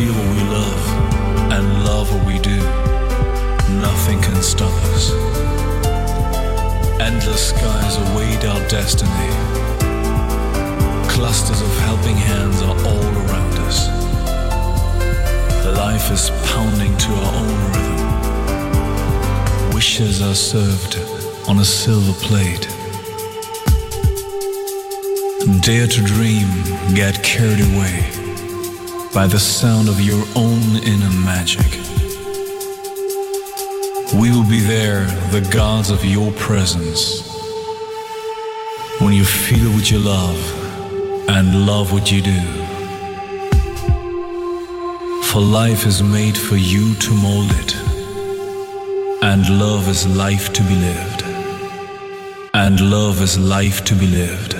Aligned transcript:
Feel 0.00 0.14
what 0.14 0.28
we 0.36 0.42
love 0.58 0.84
and 1.52 1.64
love 1.84 2.06
what 2.14 2.24
we 2.26 2.38
do, 2.38 2.60
nothing 3.86 4.18
can 4.22 4.42
stop 4.42 4.72
us. 4.94 5.12
Endless 7.08 7.48
skies 7.50 7.96
await 8.04 8.44
our 8.46 8.62
destiny. 8.68 9.30
Clusters 11.14 11.60
of 11.60 11.72
helping 11.88 12.16
hands 12.16 12.62
are 12.62 12.78
all 12.88 13.08
around 13.22 13.54
us. 13.68 13.78
Life 15.84 16.10
is 16.10 16.30
pounding 16.50 16.96
to 17.04 17.10
our 17.22 17.34
own 17.42 17.54
rhythm. 17.72 18.00
Wishes 19.74 20.22
are 20.22 20.34
served 20.34 20.94
on 21.46 21.58
a 21.58 21.64
silver 21.64 22.16
plate. 22.26 22.66
Dare 25.60 25.88
to 25.88 26.00
dream, 26.14 26.48
get 26.94 27.22
carried 27.22 27.60
away 27.60 28.19
by 29.12 29.26
the 29.26 29.38
sound 29.38 29.88
of 29.88 30.00
your 30.00 30.24
own 30.36 30.76
inner 30.84 31.10
magic. 31.24 31.66
We 34.14 34.30
will 34.30 34.48
be 34.48 34.60
there, 34.60 35.04
the 35.30 35.46
gods 35.52 35.90
of 35.90 36.04
your 36.04 36.30
presence. 36.32 37.28
When 39.00 39.12
you 39.12 39.24
feel 39.24 39.70
what 39.72 39.90
you 39.90 39.98
love 39.98 40.38
and 41.28 41.66
love 41.66 41.92
what 41.92 42.12
you 42.12 42.22
do. 42.22 42.40
For 45.24 45.40
life 45.40 45.86
is 45.86 46.02
made 46.02 46.38
for 46.38 46.56
you 46.56 46.94
to 46.94 47.10
mold 47.12 47.50
it. 47.50 47.74
And 49.22 49.58
love 49.58 49.88
is 49.88 50.06
life 50.06 50.52
to 50.52 50.62
be 50.62 50.76
lived. 50.76 51.22
And 52.54 52.80
love 52.80 53.20
is 53.22 53.38
life 53.38 53.84
to 53.86 53.94
be 53.94 54.06
lived. 54.06 54.59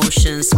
Emotions 0.00 0.51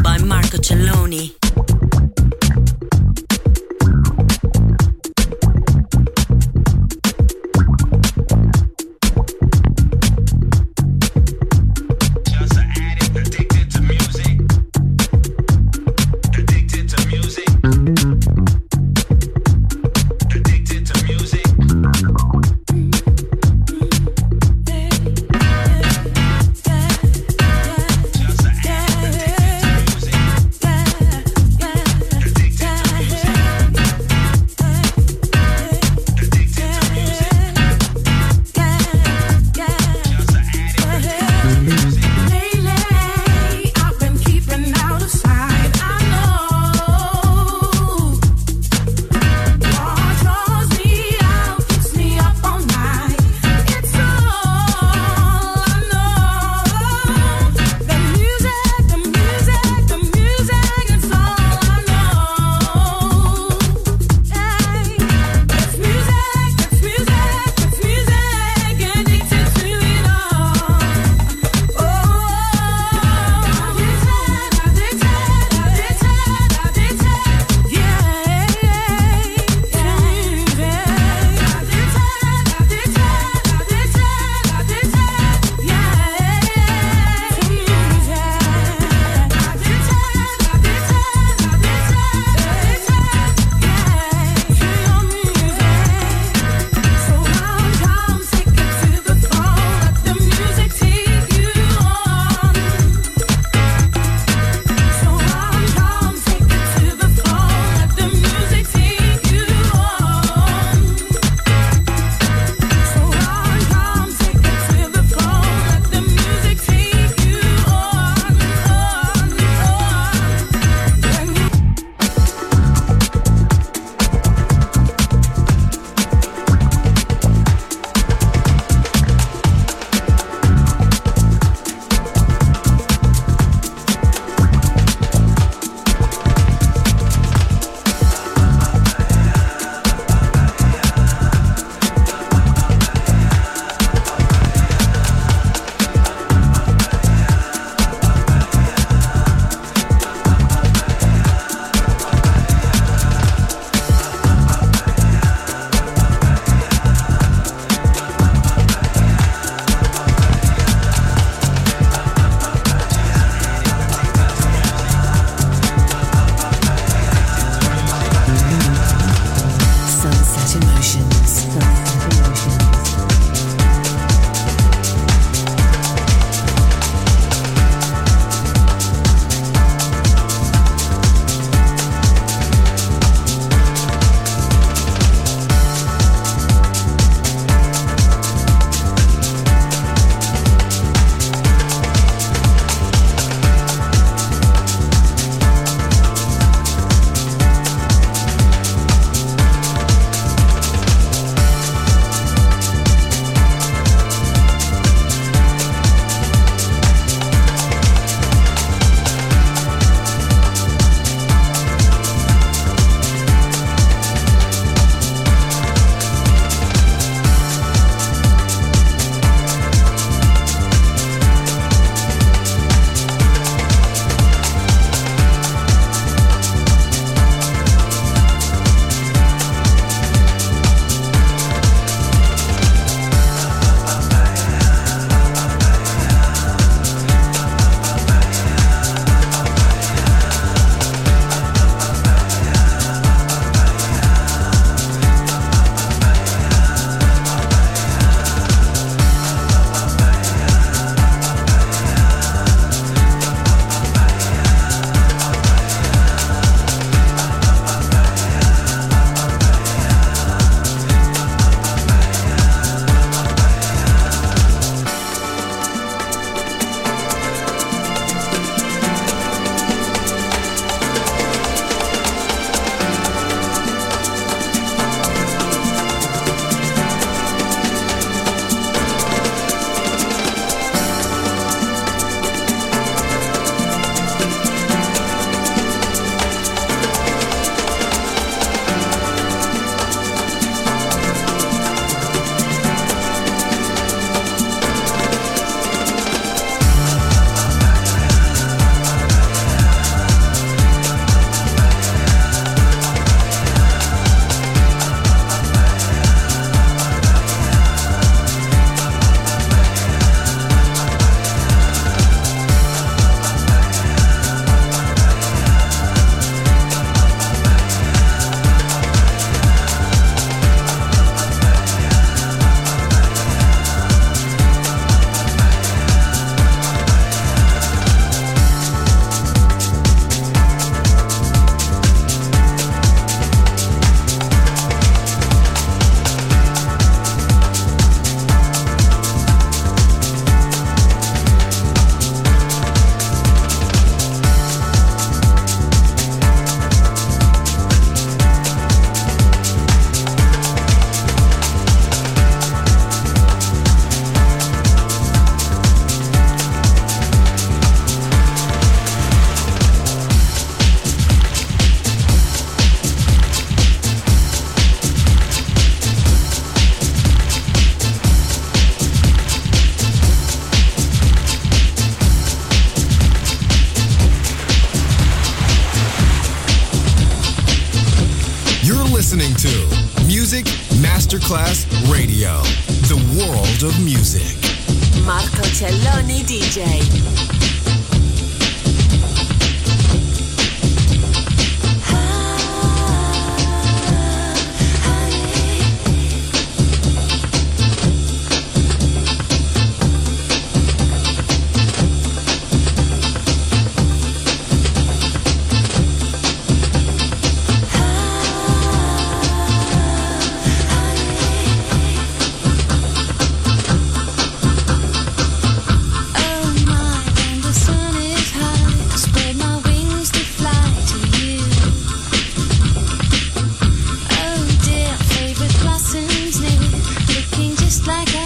like 427.87 428.24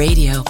Radio. 0.00 0.49